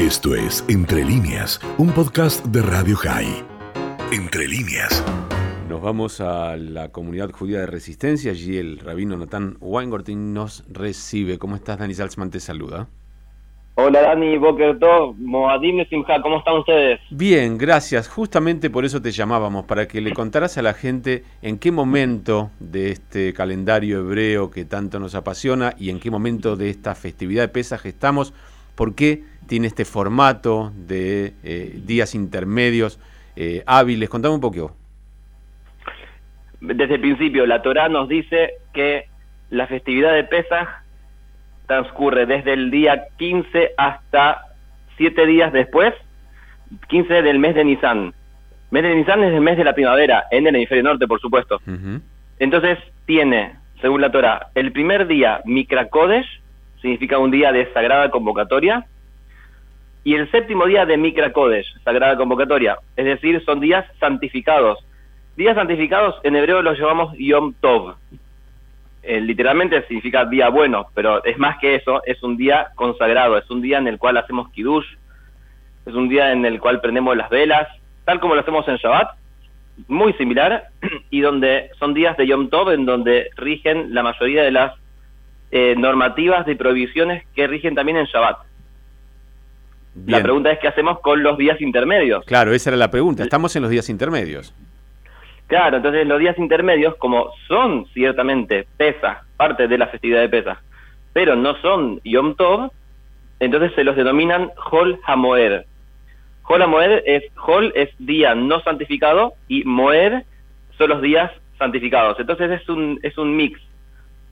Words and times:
Esto 0.00 0.34
es 0.34 0.64
Entre 0.70 1.04
líneas, 1.04 1.60
un 1.76 1.90
podcast 1.90 2.42
de 2.46 2.62
Radio 2.62 2.96
High. 2.96 3.44
Entre 4.10 4.48
líneas. 4.48 5.04
Nos 5.68 5.82
vamos 5.82 6.22
a 6.22 6.56
la 6.56 6.88
comunidad 6.88 7.30
judía 7.30 7.60
de 7.60 7.66
resistencia. 7.66 8.30
Allí 8.30 8.56
el 8.56 8.78
rabino 8.78 9.18
Natán 9.18 9.58
Weingarten 9.60 10.32
nos 10.32 10.64
recibe. 10.72 11.38
¿Cómo 11.38 11.54
estás, 11.54 11.80
Dani 11.80 11.92
Salzman? 11.92 12.30
Te 12.30 12.40
saluda. 12.40 12.88
Hola 13.74 14.00
Dani, 14.00 14.38
Boker 14.38 14.78
Tov, 14.78 15.16
Moadim 15.18 15.86
Simha, 15.90 16.22
¿cómo 16.22 16.38
están 16.38 16.56
ustedes? 16.56 16.98
Bien, 17.10 17.58
gracias. 17.58 18.08
Justamente 18.08 18.70
por 18.70 18.86
eso 18.86 19.02
te 19.02 19.10
llamábamos, 19.10 19.66
para 19.66 19.86
que 19.86 20.00
le 20.00 20.14
contaras 20.14 20.56
a 20.56 20.62
la 20.62 20.72
gente 20.72 21.24
en 21.42 21.58
qué 21.58 21.72
momento 21.72 22.50
de 22.58 22.90
este 22.90 23.34
calendario 23.34 23.98
hebreo 23.98 24.50
que 24.50 24.64
tanto 24.64 24.98
nos 24.98 25.14
apasiona 25.14 25.74
y 25.78 25.90
en 25.90 26.00
qué 26.00 26.10
momento 26.10 26.56
de 26.56 26.70
esta 26.70 26.94
festividad 26.94 27.42
de 27.42 27.48
Pesaj 27.48 27.84
estamos, 27.84 28.32
por 28.74 28.94
qué 28.94 29.24
tiene 29.50 29.66
este 29.66 29.84
formato 29.84 30.70
de 30.76 31.34
eh, 31.42 31.72
días 31.84 32.14
intermedios 32.14 33.00
eh, 33.34 33.64
hábiles. 33.66 34.08
Contame 34.08 34.36
un 34.36 34.40
poco. 34.40 34.76
Desde 36.60 36.94
el 36.94 37.00
principio, 37.00 37.44
la 37.46 37.60
Torah 37.60 37.88
nos 37.88 38.08
dice 38.08 38.52
que 38.72 39.08
la 39.50 39.66
festividad 39.66 40.14
de 40.14 40.22
Pesaj 40.22 40.68
transcurre 41.66 42.26
desde 42.26 42.52
el 42.52 42.70
día 42.70 43.08
15 43.18 43.72
hasta 43.76 44.42
7 44.98 45.26
días 45.26 45.52
después, 45.52 45.94
15 46.88 47.22
del 47.22 47.40
mes 47.40 47.56
de 47.56 47.64
Nisan. 47.64 48.14
Mes 48.70 48.82
de 48.84 48.94
Nisan 48.94 49.24
es 49.24 49.34
el 49.34 49.40
mes 49.40 49.56
de 49.56 49.64
la 49.64 49.74
primavera, 49.74 50.26
en 50.30 50.46
el 50.46 50.54
hemisferio 50.54 50.84
norte, 50.84 51.08
por 51.08 51.20
supuesto. 51.20 51.60
Entonces 52.38 52.78
tiene, 53.04 53.56
según 53.80 54.00
la 54.00 54.12
Torah, 54.12 54.50
el 54.54 54.70
primer 54.70 55.08
día 55.08 55.40
Mikra 55.44 55.88
Kodesh, 55.88 56.40
significa 56.80 57.18
un 57.18 57.32
día 57.32 57.50
de 57.50 57.72
sagrada 57.72 58.12
convocatoria, 58.12 58.86
y 60.02 60.14
el 60.14 60.30
séptimo 60.30 60.66
día 60.66 60.86
de 60.86 60.96
Mikra 60.96 61.32
Kodesh, 61.32 61.66
sagrada 61.84 62.16
convocatoria, 62.16 62.78
es 62.96 63.04
decir, 63.04 63.42
son 63.44 63.60
días 63.60 63.84
santificados. 63.98 64.78
Días 65.36 65.54
santificados 65.54 66.16
en 66.22 66.36
hebreo 66.36 66.62
los 66.62 66.78
llamamos 66.78 67.14
Yom 67.18 67.54
Tov. 67.60 67.96
Eh, 69.02 69.20
literalmente 69.20 69.82
significa 69.86 70.24
día 70.24 70.48
bueno, 70.48 70.86
pero 70.94 71.24
es 71.24 71.38
más 71.38 71.58
que 71.58 71.74
eso, 71.74 72.02
es 72.04 72.22
un 72.22 72.36
día 72.36 72.68
consagrado, 72.74 73.38
es 73.38 73.50
un 73.50 73.62
día 73.62 73.78
en 73.78 73.88
el 73.88 73.98
cual 73.98 74.16
hacemos 74.16 74.50
kiddush, 74.50 74.86
es 75.86 75.94
un 75.94 76.08
día 76.08 76.32
en 76.32 76.44
el 76.44 76.60
cual 76.60 76.80
prendemos 76.80 77.16
las 77.16 77.30
velas, 77.30 77.68
tal 78.04 78.20
como 78.20 78.34
lo 78.34 78.42
hacemos 78.42 78.66
en 78.68 78.76
Shabbat, 78.76 79.16
muy 79.88 80.12
similar, 80.14 80.64
y 81.10 81.20
donde 81.20 81.70
son 81.78 81.94
días 81.94 82.16
de 82.16 82.26
Yom 82.26 82.50
Tov 82.50 82.70
en 82.70 82.84
donde 82.84 83.30
rigen 83.36 83.94
la 83.94 84.02
mayoría 84.02 84.42
de 84.42 84.50
las 84.50 84.74
eh, 85.50 85.74
normativas 85.76 86.46
de 86.46 86.56
prohibiciones 86.56 87.24
que 87.34 87.46
rigen 87.46 87.74
también 87.74 87.98
en 87.98 88.06
Shabbat. 88.06 88.49
La 90.06 90.22
pregunta 90.22 90.52
es 90.52 90.58
qué 90.60 90.68
hacemos 90.68 91.00
con 91.00 91.22
los 91.22 91.36
días 91.36 91.60
intermedios. 91.60 92.24
Claro, 92.24 92.52
esa 92.52 92.70
era 92.70 92.76
la 92.76 92.90
pregunta. 92.90 93.22
Estamos 93.22 93.54
en 93.56 93.62
los 93.62 93.70
días 93.70 93.88
intermedios. 93.88 94.54
Claro, 95.48 95.78
entonces 95.78 96.06
los 96.06 96.20
días 96.20 96.38
intermedios, 96.38 96.94
como 96.96 97.32
son 97.48 97.86
ciertamente 97.92 98.68
pesa, 98.76 99.24
parte 99.36 99.66
de 99.66 99.78
la 99.78 99.88
festividad 99.88 100.20
de 100.20 100.28
pesa, 100.28 100.62
pero 101.12 101.34
no 101.34 101.56
son 101.60 102.00
Yom 102.04 102.36
Tov, 102.36 102.70
entonces 103.40 103.72
se 103.74 103.82
los 103.82 103.96
denominan 103.96 104.50
Hol 104.70 105.00
HaMoed. 105.04 105.62
Hol 106.44 106.62
HaMoed 106.62 107.02
es, 107.04 107.24
Hol 107.44 107.72
es 107.74 107.88
día 107.98 108.36
no 108.36 108.60
santificado 108.60 109.34
y 109.48 109.64
Moed 109.64 110.22
son 110.78 110.90
los 110.90 111.02
días 111.02 111.32
santificados. 111.58 112.20
Entonces 112.20 112.50
es 112.52 112.68
un, 112.68 113.00
es 113.02 113.18
un 113.18 113.34
mix, 113.34 113.60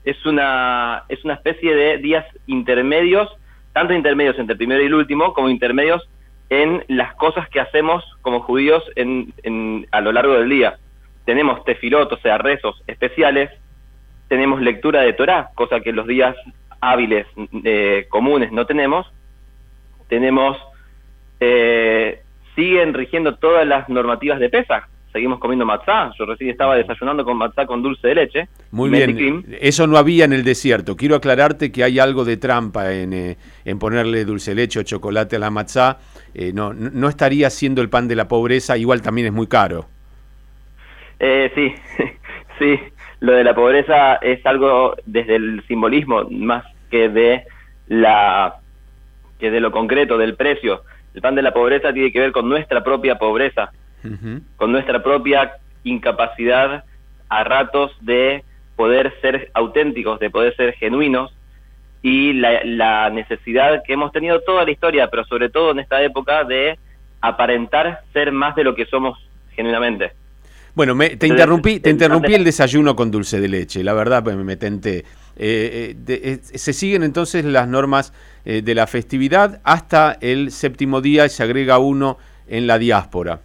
es 0.05 0.25
una, 0.25 1.03
es 1.09 1.25
una 1.25 1.33
especie 1.33 1.75
de 1.75 1.97
días 1.97 2.25
intermedios, 2.47 3.29
tanto 3.73 3.93
intermedios 3.93 4.37
entre 4.39 4.53
el 4.53 4.57
primero 4.57 4.81
y 4.81 4.87
el 4.87 4.93
último, 4.93 5.33
como 5.33 5.49
intermedios 5.49 6.07
en 6.49 6.83
las 6.87 7.13
cosas 7.15 7.47
que 7.49 7.59
hacemos 7.59 8.03
como 8.21 8.41
judíos 8.41 8.83
en, 8.95 9.33
en, 9.43 9.87
a 9.91 10.01
lo 10.01 10.11
largo 10.11 10.33
del 10.33 10.49
día. 10.49 10.77
Tenemos 11.25 11.63
tefilot, 11.63 12.11
o 12.11 12.17
sea, 12.17 12.37
rezos 12.37 12.81
especiales, 12.87 13.51
tenemos 14.27 14.61
lectura 14.61 15.01
de 15.01 15.13
Torah, 15.13 15.49
cosa 15.55 15.79
que 15.79 15.91
en 15.91 15.95
los 15.95 16.07
días 16.07 16.35
hábiles 16.81 17.27
eh, 17.63 18.07
comunes 18.09 18.51
no 18.51 18.65
tenemos, 18.65 19.11
tenemos, 20.07 20.57
eh, 21.39 22.21
siguen 22.55 22.93
rigiendo 22.93 23.35
todas 23.35 23.67
las 23.67 23.87
normativas 23.89 24.39
de 24.39 24.49
Pesach, 24.49 24.87
seguimos 25.11 25.39
comiendo 25.39 25.65
matzá. 25.65 26.11
Yo 26.17 26.25
recién 26.25 26.49
estaba 26.49 26.75
desayunando 26.75 27.23
con 27.25 27.37
matzá 27.37 27.65
con 27.65 27.81
dulce 27.81 28.07
de 28.09 28.15
leche. 28.15 28.47
Muy 28.71 28.89
bien. 28.89 29.45
Eso 29.59 29.87
no 29.87 29.97
había 29.97 30.25
en 30.25 30.33
el 30.33 30.43
desierto. 30.43 30.95
Quiero 30.95 31.15
aclararte 31.15 31.71
que 31.71 31.83
hay 31.83 31.99
algo 31.99 32.25
de 32.25 32.37
trampa 32.37 32.93
en, 32.93 33.13
eh, 33.13 33.37
en 33.65 33.79
ponerle 33.79 34.25
dulce 34.25 34.51
de 34.51 34.55
leche 34.55 34.79
o 34.79 34.83
chocolate 34.83 35.35
a 35.35 35.39
la 35.39 35.49
matzá. 35.49 35.97
no, 36.53 36.73
no 36.73 37.09
estaría 37.09 37.49
siendo 37.49 37.81
el 37.81 37.89
pan 37.89 38.07
de 38.07 38.15
la 38.15 38.27
pobreza. 38.27 38.77
Igual 38.77 39.01
también 39.01 39.27
es 39.27 39.33
muy 39.33 39.47
caro. 39.47 39.87
Eh, 41.19 41.51
sí, 41.53 41.73
sí. 42.59 42.79
Lo 43.19 43.33
de 43.33 43.43
la 43.43 43.53
pobreza 43.53 44.15
es 44.15 44.45
algo 44.45 44.95
desde 45.05 45.35
el 45.35 45.61
simbolismo 45.67 46.23
más 46.31 46.63
que 46.89 47.09
de 47.09 47.43
la 47.87 48.55
que 49.39 49.51
de 49.51 49.59
lo 49.59 49.71
concreto, 49.71 50.17
del 50.17 50.35
precio. 50.35 50.83
El 51.13 51.21
pan 51.21 51.35
de 51.35 51.41
la 51.41 51.53
pobreza 51.53 51.93
tiene 51.93 52.11
que 52.11 52.19
ver 52.19 52.31
con 52.31 52.47
nuestra 52.47 52.83
propia 52.83 53.17
pobreza, 53.17 53.71
con 54.55 54.71
nuestra 54.71 55.03
propia 55.03 55.53
incapacidad 55.83 56.83
a 57.29 57.43
ratos 57.43 57.91
de 58.01 58.43
poder 58.75 59.13
ser 59.21 59.51
auténticos, 59.53 60.19
de 60.19 60.29
poder 60.29 60.55
ser 60.55 60.73
genuinos 60.73 61.33
y 62.01 62.33
la, 62.33 62.63
la, 62.63 63.09
necesidad 63.09 63.83
que 63.85 63.93
hemos 63.93 64.11
tenido 64.11 64.39
toda 64.41 64.63
la 64.63 64.71
historia, 64.71 65.09
pero 65.09 65.25
sobre 65.25 65.49
todo 65.49 65.71
en 65.71 65.79
esta 65.79 66.01
época, 66.01 66.45
de 66.45 66.79
aparentar 67.21 68.03
ser 68.13 68.31
más 68.31 68.55
de 68.55 68.63
lo 68.63 68.75
que 68.75 68.85
somos 68.85 69.19
genuinamente. 69.51 70.13
Bueno, 70.75 70.95
me, 70.95 71.17
te 71.17 71.27
interrumpí, 71.27 71.79
te 71.79 71.89
interrumpí 71.89 72.33
el 72.33 72.43
desayuno 72.43 72.95
con 72.95 73.11
dulce 73.11 73.41
de 73.41 73.49
leche, 73.49 73.83
la 73.83 73.93
verdad 73.93 74.23
pues, 74.23 74.37
me 74.37 74.55
tenté. 74.55 74.99
Eh, 75.35 75.95
eh, 76.07 76.19
eh, 76.23 76.39
se 76.41 76.73
siguen 76.73 77.03
entonces 77.03 77.45
las 77.45 77.67
normas 77.67 78.13
de 78.45 78.73
la 78.73 78.87
festividad 78.87 79.61
hasta 79.63 80.17
el 80.21 80.51
séptimo 80.51 81.01
día 81.01 81.25
y 81.25 81.29
se 81.29 81.43
agrega 81.43 81.77
uno 81.77 82.17
en 82.47 82.65
la 82.65 82.79
diáspora. 82.79 83.41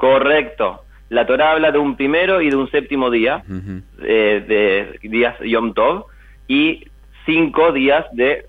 Correcto. 0.00 0.84
La 1.10 1.26
Torah 1.26 1.52
habla 1.52 1.72
de 1.72 1.78
un 1.78 1.94
primero 1.94 2.40
y 2.40 2.48
de 2.48 2.56
un 2.56 2.70
séptimo 2.70 3.10
día, 3.10 3.42
de 3.46 4.98
días 5.02 5.36
Yom 5.40 5.74
Tov, 5.74 6.06
y 6.48 6.86
cinco 7.26 7.70
días 7.72 8.06
de 8.12 8.46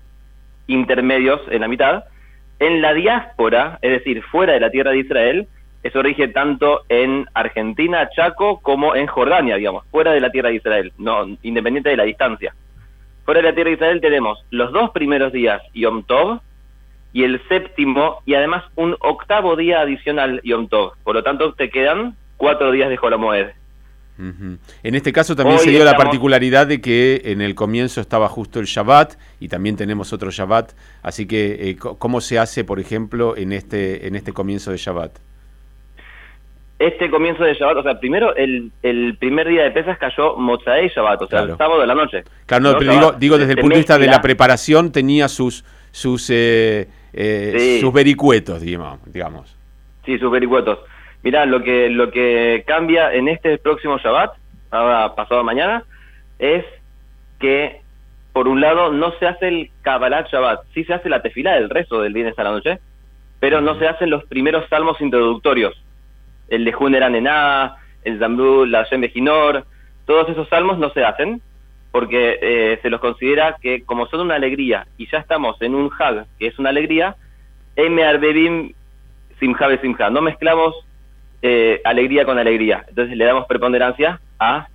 intermedios 0.66 1.42
en 1.50 1.60
la 1.60 1.68
mitad. 1.68 2.04
En 2.58 2.80
la 2.80 2.94
diáspora, 2.94 3.78
es 3.82 3.90
decir, 3.90 4.22
fuera 4.22 4.54
de 4.54 4.60
la 4.60 4.70
tierra 4.70 4.92
de 4.92 5.00
Israel, 5.00 5.46
eso 5.82 6.00
rige 6.02 6.28
tanto 6.28 6.84
en 6.88 7.26
Argentina, 7.34 8.08
Chaco, 8.08 8.60
como 8.62 8.96
en 8.96 9.06
Jordania, 9.06 9.56
digamos, 9.56 9.84
fuera 9.90 10.12
de 10.12 10.20
la 10.20 10.30
tierra 10.30 10.48
de 10.48 10.54
Israel, 10.54 10.92
no 10.96 11.36
independiente 11.42 11.90
de 11.90 11.98
la 11.98 12.04
distancia. 12.04 12.54
Fuera 13.26 13.42
de 13.42 13.48
la 13.48 13.54
tierra 13.54 13.68
de 13.68 13.74
Israel 13.74 14.00
tenemos 14.00 14.42
los 14.48 14.72
dos 14.72 14.90
primeros 14.92 15.34
días 15.34 15.60
Yom 15.74 16.04
Tov 16.04 16.40
y 17.12 17.24
el 17.24 17.40
séptimo 17.48 18.22
y 18.26 18.34
además 18.34 18.64
un 18.76 18.96
octavo 19.00 19.56
día 19.56 19.80
adicional 19.80 20.40
Yom 20.44 20.68
Tov. 20.68 20.92
Por 21.04 21.14
lo 21.14 21.22
tanto, 21.22 21.52
te 21.54 21.70
quedan 21.70 22.16
cuatro 22.36 22.70
días 22.72 22.88
de 22.88 22.96
Jolamoed. 22.96 23.48
En 24.18 24.94
este 24.94 25.12
caso 25.12 25.34
también 25.34 25.58
se 25.58 25.70
dio 25.70 25.84
la 25.84 25.96
particularidad 25.96 26.66
de 26.66 26.80
que 26.80 27.22
en 27.24 27.40
el 27.40 27.54
comienzo 27.54 28.00
estaba 28.00 28.28
justo 28.28 28.60
el 28.60 28.66
Shabbat 28.66 29.14
y 29.40 29.48
también 29.48 29.76
tenemos 29.76 30.12
otro 30.12 30.30
Shabbat. 30.30 30.72
Así 31.02 31.26
que, 31.26 31.70
eh, 31.70 31.76
¿cómo 31.76 32.20
se 32.20 32.38
hace, 32.38 32.62
por 32.62 32.78
ejemplo, 32.78 33.36
en 33.36 33.52
este, 33.52 34.06
en 34.06 34.14
este 34.14 34.32
comienzo 34.32 34.70
de 34.70 34.76
Shabbat? 34.76 35.18
este 36.78 37.10
comienzo 37.10 37.44
de 37.44 37.54
Shabbat, 37.54 37.76
o 37.76 37.82
sea, 37.84 38.00
primero 38.00 38.34
el, 38.34 38.72
el 38.82 39.16
primer 39.16 39.46
día 39.46 39.62
de 39.62 39.70
pesas 39.70 39.98
cayó 39.98 40.36
Mozae 40.36 40.88
Shabbat, 40.88 41.22
o 41.22 41.28
sea, 41.28 41.42
el 41.42 41.56
sábado 41.56 41.80
de 41.80 41.86
la 41.86 41.94
noche. 41.94 42.24
Claro, 42.46 42.64
no, 42.64 42.76
pero 42.76 42.92
digo, 42.92 43.12
digo 43.12 43.38
desde 43.38 43.52
el 43.52 43.58
punto 43.58 43.74
de 43.74 43.80
vista 43.80 43.98
de 43.98 44.08
la 44.08 44.20
preparación 44.20 44.90
tenía 44.90 45.28
sus 45.28 45.64
sus 45.92 46.28
eh, 46.30 46.88
eh, 47.12 47.78
sus 47.80 47.92
vericuetos, 47.92 48.60
digamos. 48.60 49.56
Sí, 50.04 50.18
sus 50.18 50.30
vericuetos. 50.30 50.78
Mirá, 51.22 51.46
lo 51.46 51.62
que 51.62 51.88
lo 51.88 52.10
que 52.10 52.64
cambia 52.66 53.12
en 53.12 53.28
este 53.28 53.58
próximo 53.58 53.98
Shabbat, 53.98 54.32
ahora 54.70 55.14
pasado 55.14 55.44
mañana, 55.44 55.84
es 56.38 56.64
que 57.38 57.80
por 58.32 58.48
un 58.48 58.60
lado 58.60 58.92
no 58.92 59.12
se 59.18 59.26
hace 59.26 59.48
el 59.48 59.70
Kabbalat 59.82 60.28
Shabbat, 60.28 60.64
sí 60.74 60.84
se 60.84 60.94
hace 60.94 61.08
la 61.08 61.22
tefila 61.22 61.54
del 61.54 61.70
rezo 61.70 62.00
del 62.00 62.14
viernes 62.14 62.38
a 62.38 62.44
la 62.44 62.50
noche, 62.50 62.78
pero 63.40 63.60
no 63.60 63.78
se 63.78 63.86
hacen 63.86 64.10
los 64.10 64.24
primeros 64.24 64.68
salmos 64.68 65.00
introductorios 65.00 65.74
el 66.52 66.66
de 66.66 66.72
Juner 66.72 67.10
Nená, 67.10 67.76
el 68.04 68.18
Zambú, 68.18 68.66
la 68.66 68.84
Shem 68.84 69.02
todos 70.04 70.28
esos 70.28 70.48
salmos 70.48 70.78
no 70.78 70.90
se 70.90 71.02
hacen 71.04 71.40
porque 71.92 72.38
eh, 72.40 72.78
se 72.82 72.90
los 72.90 73.00
considera 73.00 73.56
que 73.60 73.84
como 73.84 74.06
son 74.06 74.20
una 74.20 74.34
alegría 74.34 74.86
y 74.96 75.08
ya 75.10 75.18
estamos 75.18 75.60
en 75.60 75.74
un 75.74 75.90
Hag 75.96 76.26
que 76.38 76.48
es 76.48 76.58
una 76.58 76.70
alegría, 76.70 77.16
M. 77.76 78.02
Arbebim 78.02 78.72
Simha 79.38 79.80
Simha, 79.80 80.10
no 80.10 80.22
mezclamos 80.22 80.74
eh, 81.42 81.80
alegría 81.84 82.24
con 82.24 82.38
alegría, 82.38 82.84
entonces 82.88 83.16
le 83.16 83.24
damos 83.24 83.46
preponderancia 83.46 84.20
a 84.40 84.68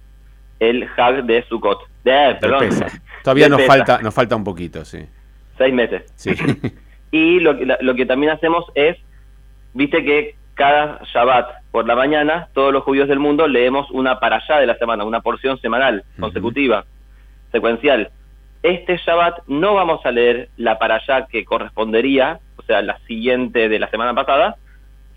el 0.59 0.87
Hag 0.95 1.25
de 1.25 1.43
Sukkot. 1.43 1.79
De, 2.03 2.37
perdón. 2.39 2.69
Todavía 3.23 3.49
nos 3.49 3.63
falta, 3.63 3.99
nos 4.01 4.13
falta 4.13 4.35
un 4.35 4.43
poquito, 4.43 4.85
sí. 4.85 4.99
Seis 5.57 5.73
meses. 5.73 6.03
Sí. 6.15 6.31
Y 7.09 7.39
lo, 7.39 7.53
lo 7.53 7.95
que 7.95 8.05
también 8.05 8.33
hacemos 8.33 8.65
es, 8.75 8.97
viste 9.73 10.03
que 10.03 10.35
cada 10.55 10.99
Shabbat 11.05 11.47
por 11.71 11.87
la 11.87 11.95
mañana, 11.95 12.49
todos 12.53 12.73
los 12.73 12.83
judíos 12.83 13.07
del 13.07 13.19
mundo 13.19 13.47
leemos 13.47 13.89
una 13.91 14.19
para 14.19 14.37
allá 14.37 14.59
de 14.59 14.65
la 14.65 14.77
semana, 14.77 15.05
una 15.05 15.21
porción 15.21 15.57
semanal, 15.59 16.03
consecutiva, 16.19 16.85
secuencial. 17.51 18.09
Este 18.63 18.97
Shabbat 18.97 19.47
no 19.47 19.75
vamos 19.75 20.05
a 20.05 20.11
leer 20.11 20.49
la 20.57 20.79
para 20.79 20.95
allá 20.95 21.27
que 21.27 21.45
correspondería, 21.45 22.39
o 22.57 22.63
sea, 22.63 22.81
la 22.81 22.97
siguiente 23.07 23.69
de 23.69 23.79
la 23.79 23.89
semana 23.89 24.13
pasada, 24.13 24.57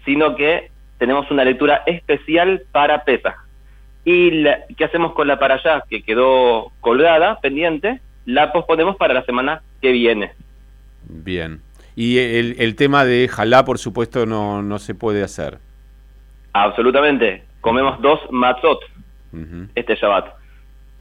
sino 0.04 0.36
que 0.36 0.70
tenemos 0.98 1.30
una 1.30 1.44
lectura 1.44 1.82
especial 1.86 2.62
para 2.72 3.04
Pesach. 3.04 3.36
¿Y 4.04 4.44
qué 4.76 4.84
hacemos 4.84 5.12
con 5.12 5.26
la 5.28 5.38
para 5.38 5.54
allá 5.54 5.84
que 5.88 6.02
quedó 6.02 6.72
colgada, 6.80 7.40
pendiente? 7.40 8.00
La 8.26 8.52
posponemos 8.52 8.96
para 8.96 9.14
la 9.14 9.24
semana 9.24 9.62
que 9.80 9.92
viene. 9.92 10.32
Bien. 11.04 11.60
Y 11.96 12.18
el, 12.18 12.76
tema 12.76 13.04
de 13.04 13.28
jalá, 13.28 13.64
por 13.64 13.78
supuesto, 13.78 14.24
no, 14.24 14.62
no 14.62 14.78
se 14.78 14.94
puede 14.94 15.22
hacer. 15.22 15.58
Absolutamente. 16.52 17.44
Comemos 17.60 18.00
dos 18.00 18.20
matzot 18.30 18.80
este 19.74 19.94
Shabbat. 19.94 20.39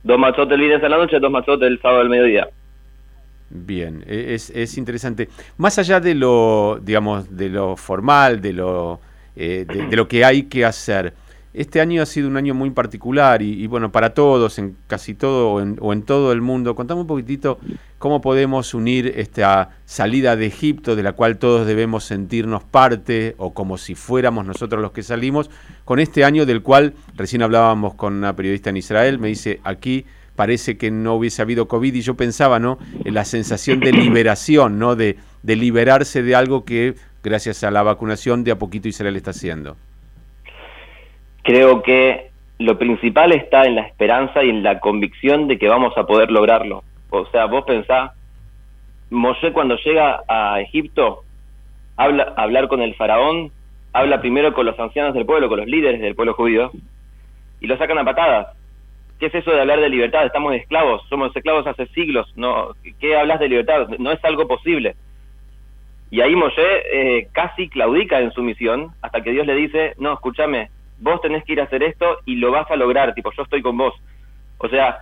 Dos 0.03 0.17
matzot 0.17 0.51
el 0.51 0.59
viernes 0.59 0.83
a 0.83 0.89
la 0.89 0.97
noche, 0.97 1.19
dos 1.19 1.31
matzot 1.31 1.61
el 1.63 1.79
sábado 1.81 2.01
al 2.01 2.09
mediodía. 2.09 2.47
Bien, 3.49 4.03
e, 4.07 4.35
es, 4.35 4.49
es, 4.51 4.77
interesante. 4.77 5.27
Más 5.57 5.77
allá 5.79 5.99
de 5.99 6.13
lo, 6.15 6.79
digamos, 6.81 7.35
de 7.35 7.49
lo 7.49 7.75
formal, 7.75 8.41
de 8.41 8.53
lo, 8.53 8.99
eh, 9.35 9.65
de, 9.67 9.95
lo 9.95 10.07
que 10.07 10.23
hay 10.23 10.43
que 10.43 10.65
hacer, 10.65 11.13
este 11.59 11.81
año 11.81 12.01
ha 12.01 12.05
sido 12.05 12.29
un 12.29 12.37
año 12.37 12.53
muy 12.53 12.69
particular 12.69 13.41
y, 13.41 13.67
bueno, 13.67 13.91
para 13.91 14.13
todos, 14.13 14.57
en 14.59 14.77
casi 14.87 15.13
todo 15.13 15.51
o 15.51 15.91
en, 15.91 16.03
todo 16.03 16.31
el 16.31 16.39
mundo. 16.39 16.73
Contame 16.73 17.01
un 17.01 17.07
poquitito 17.07 17.59
cómo 17.97 18.21
podemos 18.21 18.73
unir 18.73 19.11
esta 19.17 19.71
salida 19.83 20.37
de 20.37 20.45
Egipto, 20.45 20.95
de 20.95 21.03
la 21.03 21.11
cual 21.11 21.37
todos 21.37 21.67
debemos 21.67 22.05
sentirnos 22.05 22.63
parte 22.63 23.35
o 23.37 23.53
como 23.53 23.77
si 23.77 23.93
fuéramos 23.93 24.45
nosotros 24.45 24.81
los 24.81 24.93
que 24.93 25.03
salimos, 25.03 25.49
con 25.83 25.99
este 25.99 26.23
año 26.23 26.45
del 26.45 26.61
cual 26.61 26.93
recién 27.17 27.41
hablábamos 27.41 27.93
con 27.95 28.13
una 28.13 28.37
periodista 28.37 28.69
en 28.69 28.77
Israel, 28.77 29.19
me 29.19 29.27
dice, 29.27 29.59
aquí 29.65 30.05
parece 30.37 30.77
que 30.77 30.91
no 30.91 31.15
hubiese 31.15 31.41
habido 31.41 31.67
COVID 31.67 31.93
y 31.93 31.99
yo 31.99 32.15
pensaba, 32.15 32.59
¿no? 32.59 32.79
En 33.03 33.13
la 33.13 33.25
sensación 33.25 33.81
de 33.81 33.91
liberación, 33.91 34.79
¿no? 34.79 34.95
De, 34.95 35.17
de 35.43 35.55
liberarse 35.57 36.23
de 36.23 36.35
algo 36.35 36.63
que 36.63 36.95
gracias 37.21 37.65
a 37.65 37.71
la 37.71 37.83
vacunación 37.83 38.45
de 38.45 38.51
a 38.51 38.57
poquito 38.57 38.87
Israel 38.87 39.17
está 39.17 39.31
haciendo. 39.31 39.75
Creo 41.49 41.81
que 41.81 42.29
lo 42.59 42.77
principal 42.77 43.31
está 43.31 43.63
en 43.63 43.73
la 43.73 43.81
esperanza 43.81 44.43
y 44.43 44.51
en 44.51 44.61
la 44.61 44.79
convicción 44.79 45.47
de 45.47 45.57
que 45.57 45.67
vamos 45.67 45.97
a 45.97 46.05
poder 46.05 46.29
lograrlo. 46.29 46.83
O 47.09 47.25
sea, 47.31 47.45
vos 47.45 47.63
pensás, 47.65 48.11
Moshe 49.09 49.51
cuando 49.51 49.75
llega 49.77 50.21
a 50.27 50.61
Egipto, 50.61 51.23
habla, 51.97 52.35
hablar 52.37 52.67
con 52.67 52.83
el 52.83 52.93
faraón, 52.93 53.51
habla 53.93 54.21
primero 54.21 54.53
con 54.53 54.67
los 54.67 54.79
ancianos 54.79 55.15
del 55.15 55.25
pueblo, 55.25 55.49
con 55.49 55.57
los 55.57 55.65
líderes 55.65 56.01
del 56.01 56.13
pueblo 56.13 56.35
judío, 56.35 56.69
y 57.59 57.65
lo 57.65 57.79
sacan 57.79 57.97
a 57.97 58.05
patadas. 58.05 58.55
¿Qué 59.19 59.25
es 59.25 59.33
eso 59.33 59.49
de 59.49 59.61
hablar 59.61 59.79
de 59.79 59.89
libertad? 59.89 60.27
Estamos 60.27 60.53
esclavos, 60.53 61.01
somos 61.09 61.35
esclavos 61.35 61.65
hace 61.65 61.87
siglos. 61.87 62.31
No, 62.35 62.75
¿Qué 62.99 63.17
hablas 63.17 63.39
de 63.39 63.49
libertad? 63.49 63.87
No 63.97 64.11
es 64.11 64.23
algo 64.23 64.47
posible. 64.47 64.95
Y 66.11 66.21
ahí 66.21 66.35
Moshe 66.35 66.61
eh, 66.93 67.27
casi 67.31 67.69
claudica 67.69 68.19
en 68.19 68.31
su 68.33 68.43
misión, 68.43 68.91
hasta 69.01 69.23
que 69.23 69.31
Dios 69.31 69.47
le 69.47 69.55
dice, 69.55 69.95
no, 69.97 70.13
escúchame, 70.13 70.69
vos 70.99 71.21
tenés 71.21 71.43
que 71.43 71.53
ir 71.53 71.61
a 71.61 71.65
hacer 71.65 71.83
esto 71.83 72.19
y 72.25 72.35
lo 72.35 72.51
vas 72.51 72.69
a 72.69 72.75
lograr, 72.75 73.13
tipo, 73.13 73.31
yo 73.35 73.43
estoy 73.43 73.61
con 73.61 73.77
vos. 73.77 73.93
O 74.57 74.67
sea, 74.69 74.99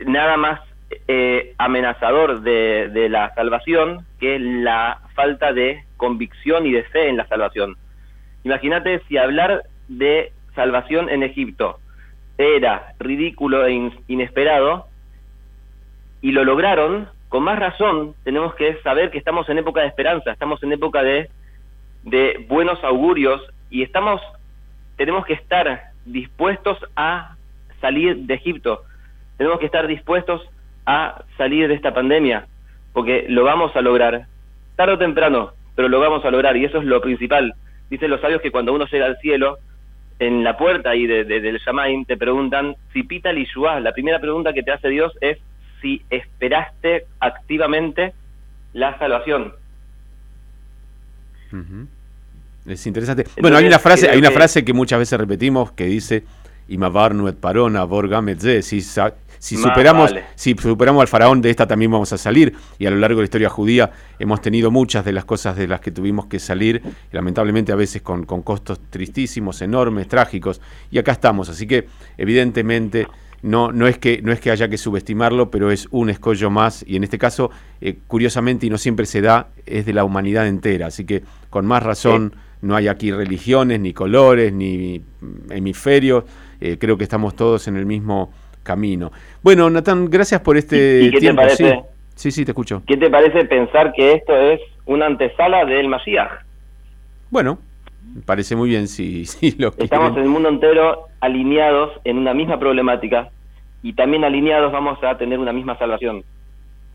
nada 0.00 0.36
más 0.36 0.60
eh, 1.08 1.54
amenazador 1.58 2.42
de, 2.42 2.88
de, 2.88 3.08
la 3.08 3.34
salvación 3.34 4.06
que 4.20 4.38
la 4.38 5.00
falta 5.14 5.52
de 5.52 5.84
convicción 5.96 6.66
y 6.66 6.72
de 6.72 6.84
fe 6.84 7.08
en 7.08 7.16
la 7.16 7.26
salvación. 7.26 7.76
Imagínate 8.44 9.00
si 9.08 9.16
hablar 9.16 9.62
de 9.88 10.32
salvación 10.54 11.08
en 11.08 11.22
Egipto 11.22 11.78
era 12.38 12.94
ridículo 12.98 13.66
e 13.66 13.90
inesperado 14.08 14.86
y 16.20 16.32
lo 16.32 16.44
lograron, 16.44 17.08
con 17.28 17.42
más 17.44 17.58
razón 17.58 18.14
tenemos 18.24 18.54
que 18.54 18.80
saber 18.82 19.10
que 19.10 19.18
estamos 19.18 19.48
en 19.48 19.58
época 19.58 19.80
de 19.80 19.88
esperanza, 19.88 20.32
estamos 20.32 20.62
en 20.62 20.72
época 20.72 21.02
de, 21.02 21.30
de 22.04 22.44
buenos 22.48 22.82
augurios 22.84 23.42
y 23.70 23.82
estamos 23.82 24.20
tenemos 25.02 25.26
que 25.26 25.32
estar 25.32 25.90
dispuestos 26.04 26.78
a 26.94 27.34
salir 27.80 28.16
de 28.18 28.34
Egipto, 28.34 28.82
tenemos 29.36 29.58
que 29.58 29.66
estar 29.66 29.88
dispuestos 29.88 30.48
a 30.86 31.24
salir 31.36 31.66
de 31.66 31.74
esta 31.74 31.92
pandemia, 31.92 32.46
porque 32.92 33.26
lo 33.28 33.42
vamos 33.42 33.74
a 33.74 33.80
lograr, 33.80 34.26
tarde 34.76 34.92
o 34.92 34.98
temprano, 34.98 35.54
pero 35.74 35.88
lo 35.88 35.98
vamos 35.98 36.24
a 36.24 36.30
lograr 36.30 36.56
y 36.56 36.64
eso 36.64 36.78
es 36.78 36.84
lo 36.84 37.00
principal. 37.00 37.54
Dicen 37.90 38.10
los 38.10 38.20
sabios 38.20 38.40
que 38.42 38.52
cuando 38.52 38.72
uno 38.72 38.86
llega 38.86 39.06
al 39.06 39.18
cielo, 39.18 39.58
en 40.20 40.44
la 40.44 40.56
puerta 40.56 40.90
ahí 40.90 41.08
de, 41.08 41.24
del 41.24 41.58
Shamaim 41.58 42.04
te 42.04 42.16
preguntan 42.16 42.76
si 42.92 43.02
pita 43.02 43.32
lishua. 43.32 43.80
La 43.80 43.92
primera 43.92 44.20
pregunta 44.20 44.52
que 44.52 44.62
te 44.62 44.70
hace 44.70 44.88
Dios 44.88 45.12
es 45.20 45.38
si 45.80 46.00
esperaste 46.10 47.06
activamente 47.18 48.12
la 48.72 48.96
salvación. 49.00 49.52
Es 52.66 52.86
interesante. 52.86 53.26
bueno, 53.40 53.56
hay 53.56 53.66
una 53.66 53.78
frase, 53.78 54.08
hay 54.08 54.18
una 54.18 54.30
frase 54.30 54.64
que 54.64 54.72
muchas 54.72 54.98
veces 54.98 55.18
repetimos 55.18 55.72
que 55.72 55.86
dice 55.86 56.24
Imavar 56.68 57.12
parona 57.34 57.86
si, 58.62 58.80
si 59.42 59.56
superamos, 59.56 60.14
si 60.36 60.54
superamos 60.54 61.00
al 61.00 61.08
faraón 61.08 61.42
de 61.42 61.50
esta 61.50 61.66
también 61.66 61.90
vamos 61.90 62.12
a 62.12 62.18
salir. 62.18 62.54
Y 62.78 62.86
a 62.86 62.90
lo 62.90 62.98
largo 62.98 63.16
de 63.16 63.22
la 63.22 63.24
historia 63.24 63.48
judía 63.48 63.90
hemos 64.20 64.40
tenido 64.40 64.70
muchas 64.70 65.04
de 65.04 65.12
las 65.12 65.24
cosas 65.24 65.56
de 65.56 65.66
las 65.66 65.80
que 65.80 65.90
tuvimos 65.90 66.26
que 66.26 66.38
salir, 66.38 66.80
lamentablemente 67.10 67.72
a 67.72 67.76
veces 67.76 68.02
con, 68.02 68.24
con 68.24 68.42
costos 68.42 68.80
tristísimos, 68.88 69.60
enormes, 69.60 70.06
trágicos. 70.06 70.60
Y 70.90 70.98
acá 70.98 71.12
estamos. 71.12 71.48
Así 71.48 71.66
que 71.66 71.88
evidentemente 72.16 73.08
no, 73.42 73.72
no, 73.72 73.88
es 73.88 73.98
que, 73.98 74.22
no 74.22 74.30
es 74.30 74.40
que 74.40 74.52
haya 74.52 74.68
que 74.68 74.78
subestimarlo, 74.78 75.50
pero 75.50 75.72
es 75.72 75.88
un 75.90 76.08
escollo 76.08 76.48
más 76.48 76.84
y 76.86 76.94
en 76.94 77.02
este 77.02 77.18
caso, 77.18 77.50
eh, 77.80 77.98
curiosamente, 78.06 78.66
y 78.66 78.70
no 78.70 78.78
siempre 78.78 79.04
se 79.04 79.20
da, 79.20 79.48
es 79.66 79.84
de 79.84 79.92
la 79.92 80.04
humanidad 80.04 80.46
entera. 80.46 80.86
Así 80.86 81.04
que 81.04 81.24
con 81.50 81.66
más 81.66 81.82
razón 81.82 82.36
no 82.62 82.76
hay 82.76 82.88
aquí 82.88 83.10
religiones, 83.10 83.80
ni 83.80 83.92
colores, 83.92 84.52
ni 84.52 85.02
hemisferios. 85.50 86.24
Eh, 86.60 86.78
creo 86.78 86.96
que 86.96 87.04
estamos 87.04 87.34
todos 87.34 87.68
en 87.68 87.76
el 87.76 87.84
mismo 87.84 88.32
camino. 88.62 89.10
Bueno, 89.42 89.68
Natán, 89.68 90.08
gracias 90.08 90.40
por 90.40 90.56
este 90.56 91.10
qué 91.12 91.18
tiempo. 91.18 91.42
Te 91.42 91.48
parece, 91.48 91.82
sí. 92.14 92.30
sí, 92.30 92.44
te 92.44 92.52
escucho. 92.52 92.82
¿Qué 92.86 92.96
te 92.96 93.10
parece 93.10 93.44
pensar 93.46 93.92
que 93.92 94.12
esto 94.12 94.34
es 94.36 94.60
una 94.86 95.06
antesala 95.06 95.64
del 95.64 95.88
Mashiach? 95.88 96.30
Bueno, 97.30 97.58
parece 98.24 98.54
muy 98.54 98.68
bien 98.68 98.86
si, 98.86 99.24
si 99.26 99.52
lo 99.58 99.74
Estamos 99.76 100.16
en 100.16 100.22
el 100.22 100.28
mundo 100.28 100.48
entero 100.48 101.08
alineados 101.20 101.90
en 102.04 102.18
una 102.18 102.32
misma 102.32 102.60
problemática 102.60 103.30
y 103.82 103.94
también 103.94 104.22
alineados 104.22 104.70
vamos 104.70 105.02
a 105.02 105.18
tener 105.18 105.40
una 105.40 105.52
misma 105.52 105.76
salvación. 105.78 106.22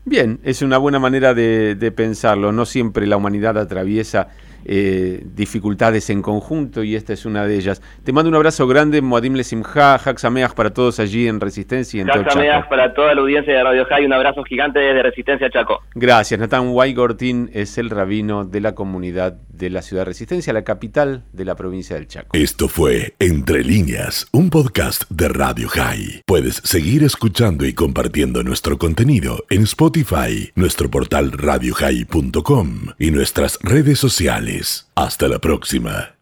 Bien, 0.06 0.40
es 0.42 0.62
una 0.62 0.78
buena 0.78 0.98
manera 0.98 1.34
de, 1.34 1.74
de 1.74 1.92
pensarlo. 1.92 2.52
No 2.52 2.64
siempre 2.64 3.06
la 3.06 3.18
humanidad 3.18 3.58
atraviesa 3.58 4.28
eh, 4.70 5.22
dificultades 5.24 6.10
en 6.10 6.20
conjunto 6.20 6.82
y 6.84 6.94
esta 6.94 7.14
es 7.14 7.24
una 7.24 7.46
de 7.46 7.56
ellas. 7.56 7.80
Te 8.04 8.12
mando 8.12 8.28
un 8.28 8.34
abrazo 8.34 8.66
grande, 8.66 9.00
Moadim 9.00 9.34
Lesimha, 9.34 9.94
Haxameach 9.94 10.52
para 10.52 10.70
todos 10.74 11.00
allí 11.00 11.26
en 11.26 11.40
Resistencia 11.40 11.98
y 11.98 12.00
en 12.02 12.10
Haxameach 12.10 12.68
para 12.68 12.92
toda 12.92 13.14
la 13.14 13.22
audiencia 13.22 13.54
de 13.54 13.62
Radio 13.64 13.86
Jai, 13.86 14.04
un 14.04 14.12
abrazo 14.12 14.44
gigante 14.44 14.78
desde 14.78 15.02
Resistencia 15.02 15.48
Chaco. 15.48 15.80
Gracias, 15.94 16.38
Natán 16.38 16.68
Waigortin 16.68 17.50
es 17.54 17.78
el 17.78 17.88
rabino 17.88 18.44
de 18.44 18.60
la 18.60 18.74
comunidad 18.74 19.38
de 19.58 19.70
la 19.70 19.82
ciudad 19.82 20.06
Resistencia, 20.06 20.52
la 20.52 20.64
capital 20.64 21.24
de 21.32 21.44
la 21.44 21.56
provincia 21.56 21.96
del 21.96 22.06
Chaco. 22.08 22.36
Esto 22.36 22.68
fue 22.68 23.14
Entre 23.18 23.64
líneas, 23.64 24.26
un 24.32 24.50
podcast 24.50 25.04
de 25.10 25.28
Radio 25.28 25.68
High. 25.68 26.22
Puedes 26.26 26.62
seguir 26.64 27.04
escuchando 27.04 27.66
y 27.66 27.74
compartiendo 27.74 28.42
nuestro 28.42 28.78
contenido 28.78 29.44
en 29.50 29.62
Spotify, 29.64 30.50
nuestro 30.54 30.90
portal 30.90 31.32
radiohigh.com 31.32 32.92
y 32.98 33.10
nuestras 33.10 33.58
redes 33.62 33.98
sociales. 33.98 34.88
Hasta 34.94 35.28
la 35.28 35.38
próxima. 35.38 36.14